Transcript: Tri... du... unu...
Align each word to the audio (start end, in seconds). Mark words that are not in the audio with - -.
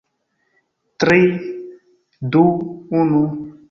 Tri... 1.03 1.21
du... 2.33 2.45
unu... 3.05 3.27